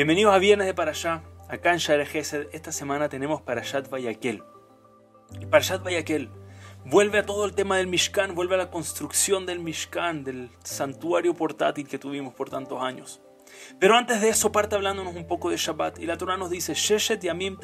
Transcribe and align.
Bienvenidos 0.00 0.32
a 0.32 0.38
Viernes 0.38 0.66
de 0.66 0.72
Parashá. 0.72 1.22
Acá 1.46 1.72
en 1.72 1.76
Share 1.76 2.06
Gesed, 2.06 2.46
esta 2.52 2.72
semana 2.72 3.10
tenemos 3.10 3.42
Parashat 3.42 3.90
Vayakel. 3.90 4.42
Parashat 5.50 5.84
Vayakel 5.84 6.30
vuelve 6.86 7.18
a 7.18 7.26
todo 7.26 7.44
el 7.44 7.52
tema 7.52 7.76
del 7.76 7.86
Mishkan, 7.86 8.34
vuelve 8.34 8.54
a 8.54 8.56
la 8.56 8.70
construcción 8.70 9.44
del 9.44 9.58
Mishkan, 9.58 10.24
del 10.24 10.52
santuario 10.64 11.34
portátil 11.34 11.86
que 11.86 11.98
tuvimos 11.98 12.32
por 12.32 12.48
tantos 12.48 12.82
años. 12.82 13.20
Pero 13.78 13.94
antes 13.94 14.22
de 14.22 14.30
eso 14.30 14.50
parte 14.50 14.74
hablándonos 14.74 15.14
un 15.14 15.26
poco 15.26 15.50
de 15.50 15.58
Shabbat 15.58 15.98
y 15.98 16.06
la 16.06 16.16
Torah 16.16 16.38
nos 16.38 16.48
dice, 16.48 16.72
Sheshet 16.72 17.20
Yamim 17.20 17.58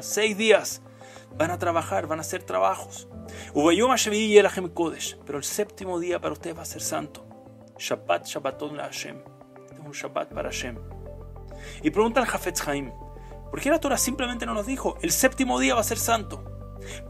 seis 0.00 0.36
días 0.36 0.82
van 1.36 1.52
a 1.52 1.58
trabajar, 1.58 2.08
van 2.08 2.18
a 2.18 2.22
hacer 2.22 2.42
trabajos. 2.42 3.08
Pero 3.54 5.38
el 5.38 5.44
séptimo 5.44 6.00
día 6.00 6.20
para 6.20 6.32
ustedes 6.32 6.58
va 6.58 6.62
a 6.62 6.64
ser 6.64 6.82
santo. 6.82 7.24
Shabbat 7.78 8.26
Shabbaton 8.26 8.76
la 8.76 8.86
Hashem. 8.86 9.22
Este 9.60 9.74
es 9.74 9.86
un 9.86 9.92
Shabbat 9.92 10.34
para 10.34 10.48
Hashem. 10.48 11.01
Y 11.82 11.90
pregunta 11.90 12.20
al 12.20 12.26
Jafetz 12.26 12.66
Haim, 12.68 12.92
¿por 13.50 13.60
qué 13.60 13.70
la 13.70 13.80
Torah 13.80 13.98
simplemente 13.98 14.46
no 14.46 14.54
nos 14.54 14.66
dijo, 14.66 14.96
el 15.02 15.10
séptimo 15.10 15.58
día 15.58 15.74
va 15.74 15.80
a 15.80 15.84
ser 15.84 15.98
santo? 15.98 16.44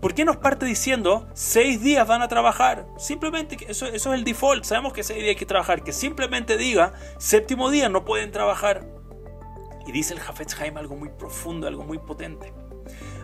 ¿Por 0.00 0.14
qué 0.14 0.24
nos 0.24 0.36
parte 0.36 0.66
diciendo 0.66 1.28
seis 1.34 1.82
días 1.82 2.06
van 2.06 2.22
a 2.22 2.28
trabajar? 2.28 2.86
Simplemente, 2.98 3.56
eso, 3.68 3.86
es 3.86 4.06
el 4.06 4.24
default, 4.24 4.64
sabemos 4.64 4.92
que 4.92 5.02
seis 5.02 5.20
días 5.20 5.30
hay 5.30 5.36
que 5.36 5.46
trabajar, 5.46 5.82
que 5.82 5.92
simplemente 5.92 6.56
diga 6.56 6.92
séptimo 7.18 7.70
día 7.70 7.88
no 7.88 8.04
pueden 8.04 8.30
trabajar. 8.30 8.86
Y 9.86 9.92
dice 9.92 10.14
el 10.14 10.20
Jafetz 10.20 10.58
Haim 10.60 10.76
algo 10.76 10.96
muy 10.96 11.08
profundo, 11.08 11.66
algo 11.66 11.84
muy 11.84 11.98
potente. 11.98 12.52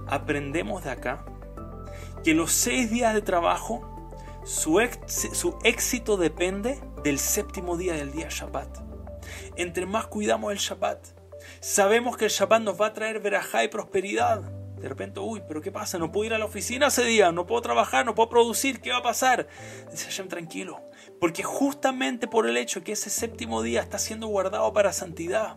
Aprendemos 0.07 0.85
de 0.85 0.91
acá 0.91 1.25
que 2.25 2.35
los 2.35 2.53
seis 2.53 2.91
días 2.91 3.15
de 3.15 3.23
trabajo, 3.23 4.11
su, 4.45 4.81
su 5.07 5.59
éxito 5.63 6.17
depende 6.17 6.81
del 7.05 7.19
séptimo 7.19 7.77
día 7.77 7.95
del 7.95 8.13
día 8.13 8.29
Shabbat. 8.31 8.79
Entre 9.57 9.87
más 9.87 10.07
cuidamos 10.07 10.53
el 10.53 10.59
Shabbat, 10.59 11.18
sabemos 11.61 12.17
que 12.17 12.27
el 12.27 12.31
Shabbat 12.31 12.63
nos 12.63 12.81
va 12.81 12.87
a 12.87 12.93
traer 12.93 13.21
verajá 13.21 13.65
y 13.65 13.69
prosperidad. 13.69 14.41
De 14.41 14.89
repente, 14.89 15.19
uy, 15.19 15.43
pero 15.47 15.61
¿qué 15.61 15.73
pasa? 15.73 15.99
No 15.99 16.13
puedo 16.13 16.27
ir 16.27 16.35
a 16.35 16.39
la 16.39 16.45
oficina 16.45 16.87
ese 16.87 17.05
día, 17.05 17.33
no 17.33 17.47
puedo 17.47 17.61
trabajar, 17.63 18.07
no 18.07 18.15
puedo 18.15 18.29
producir, 18.29 18.81
¿qué 18.81 18.93
va 18.93 18.99
a 18.99 19.03
pasar? 19.03 19.49
Dice 19.91 20.05
Hashem, 20.05 20.29
tranquilo, 20.29 20.81
porque 21.21 21.43
justamente 21.43 22.29
por 22.29 22.47
el 22.47 22.57
hecho 22.57 22.85
que 22.85 22.93
ese 22.93 23.11
séptimo 23.11 23.63
día 23.63 23.81
está 23.81 23.99
siendo 23.99 24.29
guardado 24.29 24.73
para 24.73 24.93
santidad, 24.93 25.57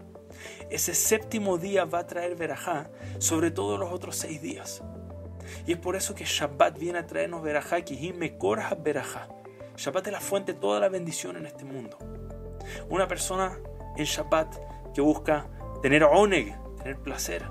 ese 0.72 0.96
séptimo 0.96 1.60
día 1.60 1.86
va 1.86 2.00
a 2.00 2.08
traer 2.08 2.36
verajá 2.36 2.90
sobre 3.20 3.52
todos 3.52 3.80
los 3.80 3.92
otros 3.92 4.16
seis 4.16 4.42
días. 4.42 4.82
Y 5.68 5.74
es 5.74 5.78
por 5.78 5.96
eso 5.96 6.16
que 6.16 6.26
Shabbat 6.26 6.80
viene 6.80 7.00
a 7.00 7.06
traernos 7.06 7.44
verajá, 7.44 7.78
me 8.16 8.38
korah 8.38 8.76
verajá. 8.76 9.28
Shabbat 9.78 10.08
es 10.08 10.14
la 10.14 10.22
fuente 10.22 10.54
de 10.54 10.60
toda 10.60 10.80
la 10.80 10.90
bendición 10.90 11.38
en 11.38 11.46
este 11.46 11.64
mundo. 11.64 11.98
Una 12.90 13.08
persona 13.08 13.60
en 13.98 14.06
Shabbat 14.06 14.56
que 14.94 15.02
busca 15.02 15.48
tener 15.82 16.04
oneg, 16.04 16.56
tener 16.78 16.98
placer, 17.00 17.46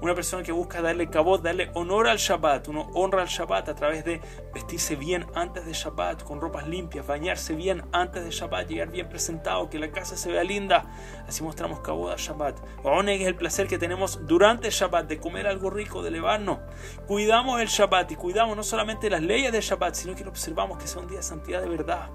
una 0.00 0.14
persona 0.14 0.42
que 0.42 0.52
busca 0.52 0.82
darle 0.82 1.08
cabot, 1.08 1.42
darle 1.42 1.70
honor 1.74 2.08
al 2.08 2.18
Shabbat. 2.18 2.68
Uno 2.68 2.90
honra 2.94 3.22
al 3.22 3.28
Shabbat 3.28 3.68
a 3.68 3.74
través 3.74 4.04
de 4.04 4.20
vestirse 4.52 4.96
bien 4.96 5.26
antes 5.34 5.64
de 5.64 5.72
Shabbat, 5.72 6.24
con 6.24 6.40
ropas 6.40 6.68
limpias, 6.68 7.06
bañarse 7.06 7.54
bien 7.54 7.82
antes 7.92 8.24
de 8.24 8.30
Shabbat, 8.30 8.68
llegar 8.68 8.90
bien 8.90 9.08
presentado, 9.08 9.70
que 9.70 9.78
la 9.78 9.90
casa 9.90 10.16
se 10.16 10.30
vea 10.30 10.44
linda. 10.44 10.84
Así 11.26 11.42
mostramos 11.42 11.80
cabot 11.80 12.12
al 12.12 12.18
Shabbat. 12.18 12.60
Oneg 12.82 13.22
es 13.22 13.28
el 13.28 13.36
placer 13.36 13.66
que 13.66 13.78
tenemos 13.78 14.26
durante 14.26 14.66
el 14.68 14.72
Shabbat 14.72 15.06
de 15.06 15.18
comer 15.18 15.46
algo 15.46 15.70
rico, 15.70 16.02
de 16.02 16.08
elevarnos. 16.08 16.58
Cuidamos 17.06 17.60
el 17.60 17.68
Shabbat 17.68 18.12
y 18.12 18.16
cuidamos 18.16 18.56
no 18.56 18.62
solamente 18.62 19.08
las 19.08 19.22
leyes 19.22 19.52
del 19.52 19.62
Shabbat, 19.62 19.94
sino 19.94 20.14
que 20.14 20.24
observamos 20.24 20.78
que 20.78 20.86
sea 20.86 21.00
un 21.00 21.08
día 21.08 21.18
de 21.18 21.22
santidad 21.22 21.62
de 21.62 21.68
verdad 21.68 22.10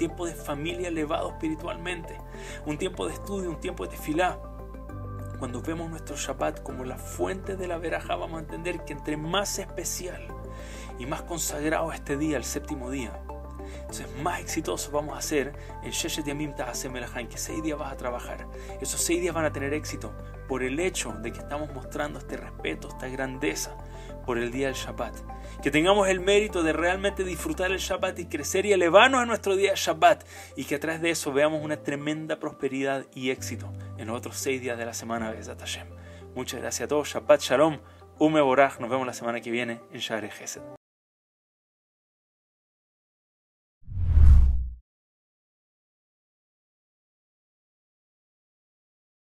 tiempo 0.00 0.24
de 0.24 0.32
familia 0.32 0.88
elevado 0.88 1.28
espiritualmente, 1.28 2.16
un 2.64 2.78
tiempo 2.78 3.06
de 3.06 3.12
estudio, 3.12 3.50
un 3.50 3.60
tiempo 3.60 3.84
de 3.84 3.90
tefilá. 3.90 4.38
Cuando 5.38 5.60
vemos 5.60 5.90
nuestro 5.90 6.16
Shabbat 6.16 6.62
como 6.62 6.84
la 6.84 6.96
fuente 6.96 7.54
de 7.54 7.68
la 7.68 7.76
veraja, 7.76 8.16
vamos 8.16 8.38
a 8.38 8.40
entender 8.40 8.82
que 8.86 8.94
entre 8.94 9.18
más 9.18 9.58
especial 9.58 10.26
y 10.98 11.04
más 11.04 11.20
consagrado 11.20 11.92
este 11.92 12.16
día, 12.16 12.38
el 12.38 12.44
séptimo 12.44 12.90
día, 12.90 13.12
entonces 13.78 14.06
más 14.22 14.40
exitosos 14.40 14.90
vamos 14.90 15.18
a 15.18 15.20
ser 15.20 15.52
en 15.82 15.90
Sheshet 15.90 16.24
Yamim 16.24 16.54
en 16.54 17.28
que 17.28 17.36
seis 17.36 17.62
días 17.62 17.78
vas 17.78 17.92
a 17.92 17.98
trabajar. 17.98 18.46
Esos 18.80 19.02
seis 19.02 19.20
días 19.20 19.34
van 19.34 19.44
a 19.44 19.52
tener 19.52 19.74
éxito 19.74 20.14
por 20.48 20.62
el 20.62 20.80
hecho 20.80 21.12
de 21.12 21.30
que 21.30 21.40
estamos 21.40 21.74
mostrando 21.74 22.18
este 22.20 22.38
respeto, 22.38 22.88
esta 22.88 23.06
grandeza 23.08 23.76
por 24.30 24.38
el 24.38 24.52
día 24.52 24.68
del 24.68 24.76
Shabbat. 24.76 25.16
Que 25.60 25.72
tengamos 25.72 26.06
el 26.06 26.20
mérito 26.20 26.62
de 26.62 26.72
realmente 26.72 27.24
disfrutar 27.24 27.72
el 27.72 27.78
Shabbat 27.78 28.16
y 28.20 28.26
crecer 28.26 28.64
y 28.64 28.72
elevarnos 28.72 29.22
en 29.22 29.26
nuestro 29.26 29.56
día 29.56 29.72
Shabbat. 29.74 30.22
Y 30.54 30.66
que 30.66 30.76
a 30.76 30.78
través 30.78 31.00
de 31.00 31.10
eso 31.10 31.32
veamos 31.32 31.64
una 31.64 31.82
tremenda 31.82 32.38
prosperidad 32.38 33.06
y 33.12 33.30
éxito 33.30 33.72
en 33.98 34.06
los 34.06 34.16
otros 34.16 34.36
seis 34.36 34.60
días 34.60 34.78
de 34.78 34.86
la 34.86 34.94
semana. 34.94 35.34
Muchas 36.36 36.60
gracias 36.60 36.84
a 36.84 36.88
todos. 36.88 37.08
Shabbat 37.08 37.40
Shalom. 37.40 37.78
Ume 38.20 38.40
Boraj. 38.40 38.78
Nos 38.78 38.88
vemos 38.88 39.04
la 39.04 39.14
semana 39.14 39.40
que 39.40 39.50
viene 39.50 39.80
en 39.90 39.98
Share 39.98 40.30
Gesed. 40.30 40.79